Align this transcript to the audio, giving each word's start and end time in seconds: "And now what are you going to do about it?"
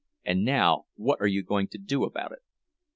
"And 0.25 0.43
now 0.43 0.85
what 0.95 1.21
are 1.21 1.27
you 1.27 1.43
going 1.43 1.67
to 1.67 1.77
do 1.77 2.05
about 2.05 2.31
it?" 2.31 2.39